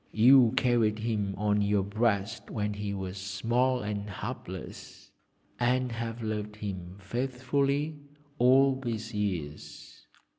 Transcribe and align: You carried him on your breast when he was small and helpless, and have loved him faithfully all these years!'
You 0.13 0.53
carried 0.57 0.97
him 0.97 1.35
on 1.37 1.61
your 1.61 1.83
breast 1.83 2.49
when 2.49 2.73
he 2.73 2.91
was 2.91 3.19
small 3.19 3.83
and 3.83 4.09
helpless, 4.09 5.11
and 5.59 5.91
have 5.91 6.23
loved 6.23 6.55
him 6.55 6.97
faithfully 6.99 7.99
all 8.39 8.77
these 8.77 9.13
years!' 9.13 10.07